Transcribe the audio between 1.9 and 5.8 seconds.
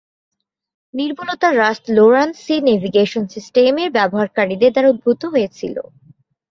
লোরান-সি navigation সিস্টেমের ব্যবহারকারীদের দ্বারা উদ্ভূত হয়েছিল।